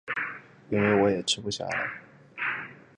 [0.71, 1.91] 因为我也吃不下了